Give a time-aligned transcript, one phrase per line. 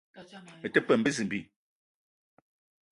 [0.61, 1.39] Me te peum bezimbi